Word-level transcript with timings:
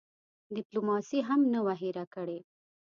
ډیپلوماسي 0.55 1.19
هم 1.27 1.41
نه 1.53 1.59
وه 1.65 1.73
هېره 1.81 2.05
کړې. 2.13 2.39